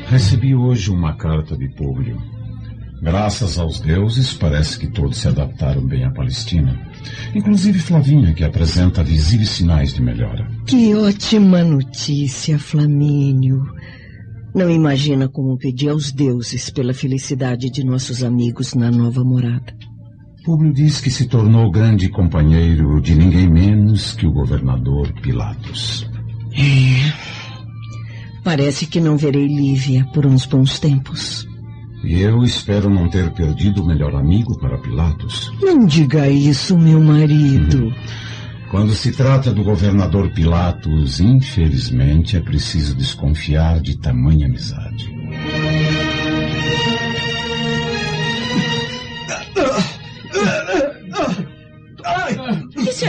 Recebi 0.10 0.56
hoje 0.56 0.89
uma 0.89 1.13
carta 1.13 1.56
de 1.56 1.70
Públio. 1.70 2.20
Graças 3.00 3.60
aos 3.60 3.80
deuses, 3.80 4.34
parece 4.34 4.80
que 4.80 4.88
todos 4.88 5.18
se 5.18 5.28
adaptaram 5.28 5.86
bem 5.86 6.04
à 6.04 6.10
Palestina. 6.10 6.75
Inclusive 7.36 7.78
Flavinha, 7.78 8.34
que 8.34 8.44
apresenta 8.44 9.04
visíveis 9.04 9.51
sinais 9.51 9.94
de 9.94 10.01
melhora. 10.01 10.50
Que 10.66 10.96
ótima 10.96 11.63
notícia, 11.63 12.58
Flamínio. 12.58 13.63
Não 14.56 14.68
imagina 14.72 15.30
como 15.30 15.60
pedir 15.60 15.89
aos 15.89 16.12
deuses 16.12 16.72
pela 16.72 16.92
felicidade 16.92 17.70
de 17.70 17.86
nossos 17.86 18.24
amigos 18.24 18.74
na 18.74 18.89
nova 18.89 19.24
morada. 19.24 19.75
Públio 20.44 20.74
diz 20.74 21.00
que 21.00 21.12
se 21.12 21.28
tornou 21.28 21.70
grande 21.70 22.10
companheiro 22.10 23.00
de 23.00 23.13
ninguém 23.13 23.48
menos 23.48 24.13
que 24.13 24.25
o 24.25 24.32
governador 24.32 25.13
Pilatos. 25.22 26.10
É. 26.54 27.49
Parece 28.50 28.88
que 28.88 29.00
não 29.00 29.15
verei 29.15 29.46
Lívia 29.46 30.08
por 30.12 30.25
uns 30.25 30.48
bons 30.48 30.79
tempos. 30.79 31.48
E 32.03 32.20
eu 32.20 32.41
espero 32.44 32.89
não 32.89 33.08
ter 33.08 33.29
perdido 33.29 33.84
o 33.84 33.86
melhor 33.86 34.15
amigo 34.15 34.58
para 34.58 34.75
Pilatos. 34.79 35.53
Não 35.62 35.86
diga 35.86 36.27
isso, 36.27 36.75
meu 36.75 37.00
marido. 37.00 37.89
Hum. 37.89 37.94
Quando 38.72 38.91
se 38.94 39.12
trata 39.12 39.53
do 39.53 39.63
governador 39.63 40.32
Pilatos, 40.32 41.20
infelizmente 41.20 42.38
é 42.38 42.39
preciso 42.39 42.96
desconfiar 42.96 43.79
de 43.82 43.96
tamanha 44.00 44.48
amizade. 44.48 45.08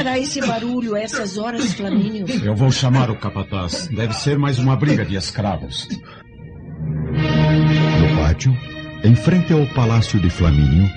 Será 0.00 0.18
esse 0.18 0.40
barulho 0.40 0.94
a 0.94 1.00
essas 1.00 1.36
horas, 1.36 1.74
Flamínio? 1.74 2.24
Eu 2.42 2.54
vou 2.54 2.70
chamar 2.72 3.10
o 3.10 3.16
capataz. 3.16 3.86
Deve 3.88 4.14
ser 4.14 4.38
mais 4.38 4.58
uma 4.58 4.74
briga 4.74 5.04
de 5.04 5.14
escravos. 5.14 5.86
No 8.00 8.16
pátio, 8.16 8.56
em 9.04 9.14
frente 9.14 9.52
ao 9.52 9.66
palácio 9.74 10.18
de 10.18 10.30
Flamínio, 10.30 10.88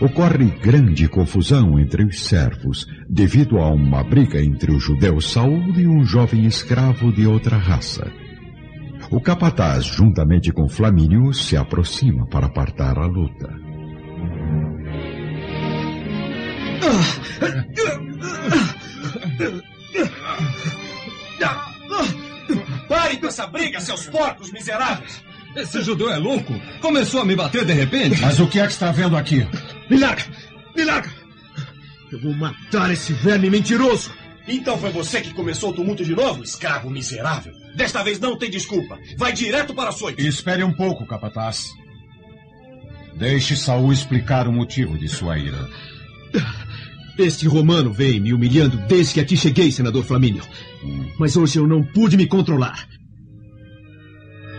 ocorre 0.00 0.46
grande 0.60 1.08
confusão 1.08 1.78
entre 1.78 2.04
os 2.04 2.24
servos 2.24 2.86
devido 3.08 3.58
a 3.58 3.70
uma 3.70 4.02
briga 4.02 4.42
entre 4.42 4.72
o 4.72 4.80
judeu 4.80 5.20
Saul 5.20 5.72
e 5.76 5.86
um 5.86 6.04
jovem 6.04 6.44
escravo 6.44 7.12
de 7.12 7.28
outra 7.28 7.56
raça. 7.56 8.10
O 9.12 9.20
capataz, 9.20 9.84
juntamente 9.84 10.50
com 10.52 10.68
Flamínio, 10.68 11.32
se 11.32 11.56
aproxima 11.56 12.26
para 12.26 12.46
apartar 12.46 12.98
a 12.98 13.06
luta. 13.06 13.69
Pare 22.88 23.16
com 23.18 23.26
essa 23.26 23.46
briga, 23.46 23.80
seus 23.80 24.06
porcos 24.06 24.50
miseráveis! 24.50 25.22
Esse 25.56 25.82
judeu 25.82 26.10
é 26.10 26.16
louco. 26.16 26.54
Começou 26.80 27.20
a 27.20 27.24
me 27.24 27.34
bater 27.34 27.64
de 27.64 27.72
repente. 27.72 28.20
Mas 28.20 28.38
o 28.38 28.46
que 28.46 28.60
é 28.60 28.66
que 28.66 28.72
está 28.72 28.92
vendo 28.92 29.16
aqui? 29.16 29.46
Me 29.88 29.98
larga! 29.98 30.24
Me 30.76 30.84
larga! 30.84 31.10
Eu 32.12 32.20
vou 32.20 32.34
matar 32.34 32.92
esse 32.92 33.12
verme 33.12 33.50
mentiroso! 33.50 34.12
Então 34.46 34.78
foi 34.78 34.90
você 34.90 35.20
que 35.20 35.32
começou 35.34 35.70
o 35.70 35.72
tumulto 35.72 36.04
de 36.04 36.14
novo, 36.14 36.42
escravo 36.42 36.90
miserável? 36.90 37.52
Desta 37.76 38.02
vez 38.02 38.18
não 38.18 38.36
tem 38.36 38.50
desculpa. 38.50 38.98
Vai 39.16 39.32
direto 39.32 39.74
para 39.74 39.86
a 39.86 39.88
açoite. 39.90 40.26
Espere 40.26 40.64
um 40.64 40.72
pouco, 40.72 41.06
capataz. 41.06 41.68
Deixe 43.14 43.56
Saul 43.56 43.92
explicar 43.92 44.48
o 44.48 44.52
motivo 44.52 44.98
de 44.98 45.08
sua 45.08 45.38
ira. 45.38 45.68
Este 47.18 47.46
romano 47.46 47.92
vem 47.92 48.20
me 48.20 48.32
humilhando 48.32 48.76
desde 48.88 49.14
que 49.14 49.20
aqui 49.20 49.36
cheguei, 49.36 49.70
senador 49.70 50.04
Flamínio. 50.04 50.42
Mas 51.18 51.36
hoje 51.36 51.58
eu 51.58 51.66
não 51.66 51.82
pude 51.82 52.16
me 52.16 52.26
controlar. 52.26 52.88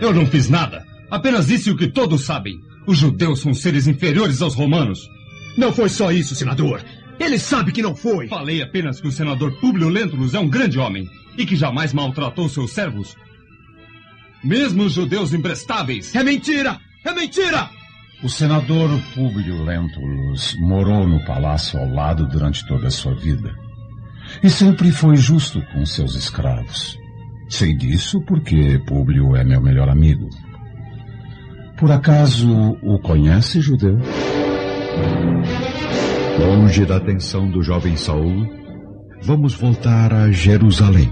Eu 0.00 0.12
não 0.12 0.26
fiz 0.26 0.48
nada. 0.48 0.84
Apenas 1.10 1.46
disse 1.46 1.70
o 1.70 1.76
que 1.76 1.88
todos 1.88 2.22
sabem. 2.24 2.54
Os 2.86 2.98
judeus 2.98 3.40
são 3.40 3.54
seres 3.54 3.86
inferiores 3.86 4.42
aos 4.42 4.54
romanos. 4.54 5.00
Não 5.56 5.72
foi 5.72 5.88
só 5.88 6.10
isso, 6.10 6.34
senador. 6.34 6.82
Ele 7.18 7.38
sabe 7.38 7.72
que 7.72 7.82
não 7.82 7.94
foi. 7.94 8.28
Falei 8.28 8.62
apenas 8.62 9.00
que 9.00 9.06
o 9.06 9.12
senador 9.12 9.52
Públio 9.60 9.88
Lentulus 9.88 10.34
é 10.34 10.40
um 10.40 10.48
grande 10.48 10.78
homem 10.78 11.08
e 11.36 11.46
que 11.46 11.56
jamais 11.56 11.92
maltratou 11.92 12.48
seus 12.48 12.72
servos. 12.72 13.14
Mesmo 14.42 14.84
os 14.84 14.94
judeus 14.94 15.32
imprestáveis. 15.32 16.14
É 16.14 16.24
mentira! 16.24 16.80
É 17.04 17.12
mentira! 17.12 17.70
O 18.22 18.28
senador 18.28 18.88
Públio 19.16 19.64
Lentulus 19.64 20.56
morou 20.60 21.08
no 21.08 21.18
palácio 21.24 21.76
ao 21.76 21.88
lado 21.88 22.24
durante 22.28 22.64
toda 22.68 22.86
a 22.86 22.90
sua 22.90 23.12
vida. 23.14 23.52
E 24.40 24.48
sempre 24.48 24.92
foi 24.92 25.16
justo 25.16 25.60
com 25.72 25.84
seus 25.84 26.14
escravos. 26.14 26.96
Sei 27.48 27.74
disso 27.74 28.20
porque 28.20 28.80
Públio 28.86 29.34
é 29.34 29.42
meu 29.42 29.60
melhor 29.60 29.88
amigo. 29.88 30.28
Por 31.76 31.90
acaso 31.90 32.78
o 32.80 32.96
conhece, 33.00 33.60
judeu? 33.60 33.98
Longe 36.38 36.86
da 36.86 36.98
atenção 36.98 37.50
do 37.50 37.60
jovem 37.60 37.96
Saul, 37.96 38.46
vamos 39.20 39.54
voltar 39.54 40.14
a 40.14 40.30
Jerusalém, 40.30 41.10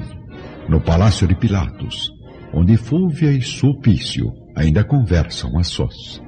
no 0.68 0.80
palácio 0.80 1.26
de 1.26 1.34
Pilatos, 1.34 2.08
onde 2.54 2.76
Fúvia 2.76 3.32
e 3.32 3.42
Sulpício 3.42 4.32
ainda 4.56 4.84
conversam 4.84 5.58
a 5.58 5.64
sós. 5.64 6.22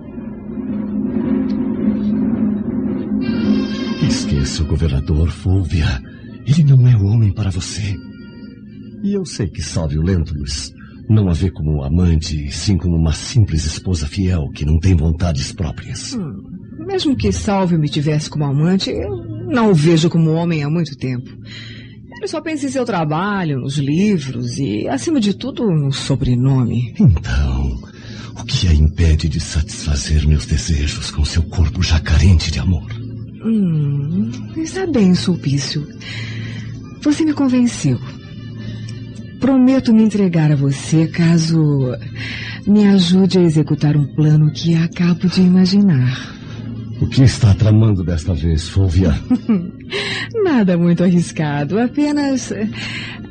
Esqueça 4.13 4.63
o 4.63 4.67
governador, 4.67 5.31
Fúvia. 5.31 5.87
Ele 6.47 6.63
não 6.65 6.87
é 6.87 6.95
o 6.95 7.07
homem 7.07 7.33
para 7.33 7.49
você. 7.49 7.97
E 9.03 9.15
eu 9.15 9.25
sei 9.25 9.49
que 9.49 9.63
Salve 9.63 9.99
o 9.99 10.03
Lentulus 10.03 10.71
não 11.09 11.31
a 11.31 11.33
vê 11.33 11.51
como 11.51 11.79
um 11.79 11.83
amante, 11.83 12.53
sim 12.53 12.77
como 12.77 12.95
uma 12.95 13.15
simples 13.15 13.65
esposa 13.65 14.07
fiel 14.07 14.51
que 14.51 14.67
não 14.67 14.79
tem 14.79 14.95
vontades 14.95 15.51
próprias. 15.51 16.13
Hum, 16.13 16.43
mesmo 16.87 17.17
que 17.17 17.33
Salve 17.33 17.79
me 17.79 17.89
tivesse 17.89 18.29
como 18.29 18.45
amante, 18.45 18.91
eu 18.91 19.17
não 19.47 19.71
o 19.71 19.75
vejo 19.75 20.11
como 20.11 20.33
homem 20.33 20.63
há 20.63 20.69
muito 20.69 20.95
tempo. 20.95 21.31
Ele 22.15 22.29
só 22.29 22.43
pensa 22.43 22.67
em 22.67 22.71
seu 22.71 22.85
trabalho, 22.85 23.61
nos 23.61 23.79
livros 23.79 24.59
e, 24.59 24.87
acima 24.89 25.21
de 25.21 25.33
tudo, 25.33 25.71
no 25.71 25.91
sobrenome. 25.91 26.95
Então, 27.01 27.79
o 28.39 28.45
que 28.45 28.69
a 28.69 28.75
impede 28.75 29.27
de 29.27 29.41
satisfazer 29.41 30.29
meus 30.29 30.45
desejos 30.45 31.11
com 31.11 31.25
seu 31.25 31.43
corpo 31.45 31.83
já 31.83 31.99
carente 31.99 32.51
de 32.51 32.59
amor? 32.59 33.02
Hum, 33.45 34.31
está 34.57 34.87
bem, 34.87 35.15
Sulpício. 35.15 35.87
Você 37.03 37.25
me 37.25 37.33
convenceu. 37.33 37.99
Prometo 39.41 39.93
me 39.93 40.05
entregar 40.05 40.53
a 40.53 40.57
você 40.57 41.09
caso 41.09 41.59
me 42.67 42.87
ajude 42.87 43.39
a 43.39 43.43
executar 43.43 43.97
um 43.97 44.07
plano 44.15 44.53
que 44.53 44.77
acabo 44.77 45.27
de 45.27 45.41
imaginar. 45.41 46.33
O 47.01 47.09
que 47.09 47.25
está 47.25 47.53
tramando 47.53 48.05
desta 48.05 48.33
vez, 48.33 48.69
Fulvia? 48.69 49.13
Nada 50.45 50.79
muito 50.79 51.03
arriscado. 51.03 51.81
Apenas. 51.81 52.53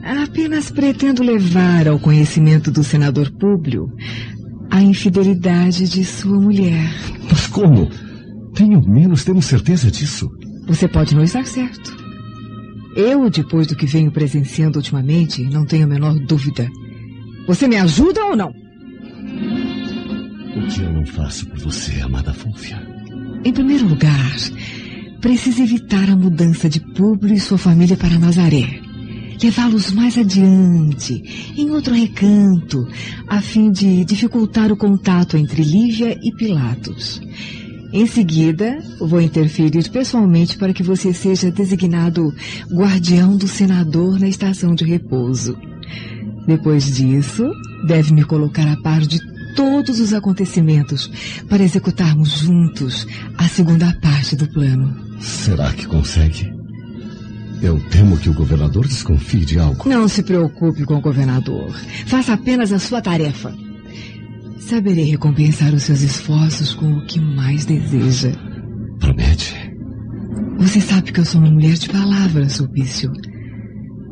Apenas 0.03 0.69
pretendo 0.69 1.23
levar 1.23 1.87
ao 1.87 1.97
conhecimento 1.97 2.69
do 2.69 2.83
senador 2.83 3.31
Públio 3.31 3.89
a 4.69 4.81
infidelidade 4.81 5.87
de 5.87 6.03
sua 6.03 6.39
mulher. 6.39 6.91
Mas 7.29 7.47
como? 7.47 7.89
Tenho 8.61 8.79
menos 8.87 9.23
temos 9.23 9.45
certeza 9.45 9.89
disso. 9.89 10.31
Você 10.67 10.87
pode 10.87 11.15
não 11.15 11.23
estar 11.23 11.43
certo. 11.47 11.97
Eu, 12.95 13.27
depois 13.27 13.65
do 13.65 13.75
que 13.75 13.87
venho 13.87 14.11
presenciando 14.11 14.77
ultimamente, 14.77 15.43
não 15.45 15.65
tenho 15.65 15.85
a 15.85 15.87
menor 15.87 16.13
dúvida. 16.19 16.69
Você 17.47 17.67
me 17.67 17.77
ajuda 17.77 18.23
ou 18.23 18.35
não? 18.35 18.49
O 20.55 20.67
que 20.67 20.81
eu 20.83 20.93
não 20.93 21.03
faço 21.07 21.47
por 21.47 21.57
você, 21.57 22.01
amada 22.01 22.35
Fúvia? 22.35 22.79
Em 23.43 23.51
primeiro 23.51 23.87
lugar, 23.87 24.35
precisa 25.19 25.63
evitar 25.63 26.07
a 26.07 26.15
mudança 26.15 26.69
de 26.69 26.81
Públio 26.93 27.33
e 27.33 27.39
sua 27.39 27.57
família 27.57 27.97
para 27.97 28.19
Nazaré. 28.19 28.79
Levá-los 29.41 29.91
mais 29.91 30.19
adiante, 30.19 31.55
em 31.57 31.71
outro 31.71 31.95
recanto, 31.95 32.87
a 33.27 33.41
fim 33.41 33.71
de 33.71 34.05
dificultar 34.05 34.71
o 34.71 34.77
contato 34.77 35.35
entre 35.35 35.63
Lívia 35.63 36.15
e 36.21 36.31
Pilatos. 36.31 37.19
Em 37.93 38.05
seguida, 38.07 38.79
vou 38.99 39.19
interferir 39.19 39.89
pessoalmente 39.89 40.57
para 40.57 40.73
que 40.73 40.81
você 40.81 41.13
seja 41.13 41.51
designado 41.51 42.33
guardião 42.71 43.35
do 43.35 43.47
senador 43.47 44.17
na 44.17 44.29
estação 44.29 44.73
de 44.73 44.85
repouso. 44.85 45.57
Depois 46.47 46.95
disso, 46.95 47.51
deve 47.85 48.13
me 48.13 48.23
colocar 48.23 48.65
a 48.67 48.77
par 48.81 49.01
de 49.01 49.19
todos 49.55 49.99
os 49.99 50.13
acontecimentos 50.13 51.11
para 51.49 51.63
executarmos 51.63 52.39
juntos 52.39 53.05
a 53.37 53.47
segunda 53.49 53.93
parte 54.01 54.37
do 54.37 54.47
plano. 54.47 54.95
Será 55.19 55.71
que 55.73 55.85
consegue? 55.85 56.49
Eu 57.61 57.79
temo 57.89 58.17
que 58.17 58.29
o 58.29 58.33
governador 58.33 58.87
desconfie 58.87 59.45
de 59.45 59.59
algo. 59.59 59.87
Não 59.87 60.07
se 60.07 60.23
preocupe 60.23 60.83
com 60.85 60.95
o 60.95 61.01
governador. 61.01 61.75
Faça 62.07 62.33
apenas 62.33 62.71
a 62.71 62.79
sua 62.79 63.01
tarefa. 63.01 63.53
Saberei 64.61 65.05
recompensar 65.05 65.73
os 65.73 65.83
seus 65.83 66.01
esforços 66.01 66.73
com 66.73 66.93
o 66.93 67.05
que 67.05 67.19
mais 67.19 67.65
deseja. 67.65 68.31
Promete? 68.99 69.55
Você 70.59 70.79
sabe 70.79 71.11
que 71.11 71.19
eu 71.19 71.25
sou 71.25 71.41
uma 71.41 71.51
mulher 71.51 71.73
de 71.73 71.89
palavras, 71.89 72.53
Sulpício. 72.53 73.11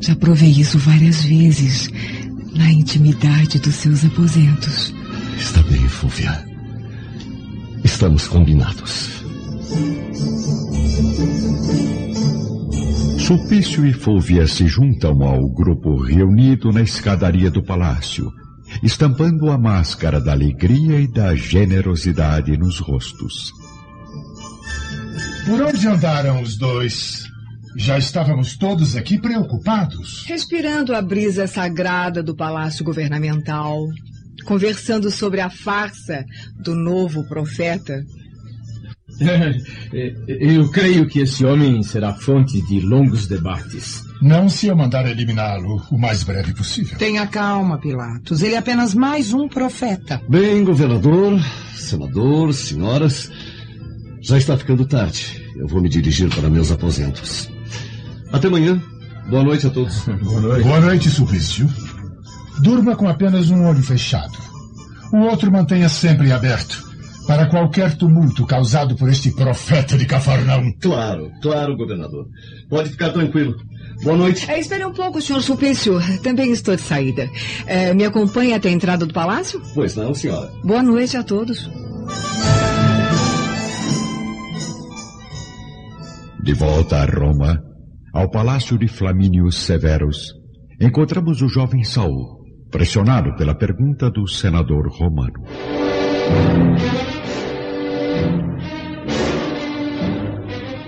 Já 0.01 0.15
provei 0.15 0.49
isso 0.49 0.77
várias 0.79 1.23
vezes 1.23 1.89
na 2.55 2.71
intimidade 2.71 3.59
dos 3.59 3.75
seus 3.75 4.03
aposentos. 4.03 4.93
Está 5.37 5.61
bem, 5.63 5.87
Fúvia. 5.87 6.43
Estamos 7.83 8.27
combinados. 8.27 9.23
Sulpício 13.19 13.85
e 13.85 13.93
Fúvia 13.93 14.47
se 14.47 14.65
juntam 14.65 15.21
ao 15.21 15.47
grupo 15.49 16.01
reunido 16.01 16.71
na 16.71 16.81
escadaria 16.81 17.51
do 17.51 17.63
palácio, 17.63 18.31
estampando 18.83 19.49
a 19.49 19.57
máscara 19.57 20.19
da 20.19 20.31
alegria 20.31 20.99
e 20.99 21.07
da 21.07 21.35
generosidade 21.35 22.55
nos 22.57 22.79
rostos. 22.79 23.51
Por 25.45 25.61
onde 25.61 25.87
andaram 25.87 26.41
os 26.41 26.57
dois? 26.57 27.23
Já 27.75 27.97
estávamos 27.97 28.57
todos 28.57 28.95
aqui 28.95 29.19
preocupados. 29.19 30.25
Respirando 30.25 30.93
a 30.93 31.01
brisa 31.01 31.47
sagrada 31.47 32.21
do 32.21 32.35
palácio 32.35 32.83
governamental, 32.83 33.87
conversando 34.45 35.09
sobre 35.09 35.39
a 35.39 35.49
farsa 35.49 36.25
do 36.61 36.75
novo 36.75 37.23
profeta. 37.27 38.03
Eu 40.27 40.69
creio 40.69 41.07
que 41.07 41.19
esse 41.19 41.45
homem 41.45 41.83
será 41.83 42.13
fonte 42.13 42.61
de 42.67 42.79
longos 42.79 43.27
debates. 43.27 44.03
Não 44.21 44.49
se 44.49 44.67
eu 44.67 44.75
mandar 44.75 45.09
eliminá-lo 45.09 45.81
o 45.89 45.97
mais 45.97 46.23
breve 46.23 46.53
possível. 46.53 46.97
Tenha 46.97 47.25
calma, 47.25 47.77
Pilatos. 47.77 48.41
Ele 48.41 48.55
é 48.55 48.57
apenas 48.57 48.93
mais 48.93 49.33
um 49.33 49.47
profeta. 49.47 50.21
Bem, 50.27 50.63
governador, 50.63 51.39
senador, 51.75 52.53
senhoras, 52.53 53.31
já 54.21 54.37
está 54.37 54.57
ficando 54.57 54.85
tarde. 54.85 55.41
Eu 55.55 55.67
vou 55.67 55.81
me 55.81 55.87
dirigir 55.87 56.29
para 56.29 56.49
meus 56.49 56.71
aposentos. 56.71 57.49
Até 58.31 58.47
amanhã. 58.47 58.81
Boa 59.29 59.43
noite 59.43 59.67
a 59.67 59.69
todos. 59.69 60.05
Boa 60.23 60.41
noite. 60.41 60.63
Boa 60.63 60.81
noite, 60.81 61.09
Sulpício. 61.09 61.69
Durma 62.61 62.95
com 62.95 63.07
apenas 63.07 63.49
um 63.49 63.65
olho 63.65 63.81
fechado. 63.81 64.37
O 65.13 65.19
outro 65.19 65.51
mantenha 65.51 65.87
sempre 65.87 66.31
aberto. 66.31 66.88
Para 67.27 67.47
qualquer 67.47 67.95
tumulto 67.95 68.45
causado 68.45 68.95
por 68.95 69.09
este 69.09 69.31
profeta 69.31 69.97
de 69.97 70.05
Cafarnaum. 70.05 70.73
Claro, 70.79 71.31
claro, 71.41 71.77
governador. 71.77 72.25
Pode 72.69 72.89
ficar 72.89 73.09
tranquilo. 73.09 73.55
Boa 74.03 74.17
noite. 74.17 74.49
É, 74.49 74.59
espere 74.59 74.85
um 74.85 74.93
pouco, 74.93 75.21
senhor 75.21 75.41
Sulpício. 75.41 75.99
Também 76.23 76.51
estou 76.51 76.75
de 76.75 76.81
saída. 76.81 77.29
É, 77.67 77.93
me 77.93 78.05
acompanha 78.05 78.55
até 78.55 78.69
a 78.69 78.71
entrada 78.71 79.05
do 79.05 79.13
palácio? 79.13 79.61
Pois 79.75 79.95
não, 79.95 80.13
senhora. 80.13 80.49
Boa 80.63 80.81
noite 80.81 81.17
a 81.17 81.23
todos. 81.23 81.69
De 86.41 86.53
volta 86.53 86.97
a 86.97 87.05
Roma, 87.05 87.61
ao 88.13 88.29
palácio 88.31 88.77
de 88.77 88.87
Flamínio 88.87 89.51
Severus, 89.51 90.33
encontramos 90.81 91.41
o 91.41 91.47
jovem 91.49 91.83
Saul, 91.83 92.39
pressionado 92.71 93.35
pela 93.35 93.53
pergunta 93.53 94.09
do 94.09 94.25
senador 94.27 94.87
romano. 94.89 95.43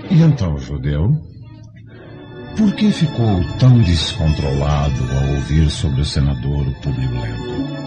E 0.09 0.21
então, 0.21 0.57
judeu? 0.59 1.09
Por 2.57 2.75
que 2.75 2.91
ficou 2.91 3.43
tão 3.59 3.79
descontrolado 3.81 5.03
ao 5.17 5.35
ouvir 5.35 5.69
sobre 5.69 6.01
o 6.01 6.05
senador 6.05 6.65
Publio 6.81 7.11
Lento? 7.21 7.80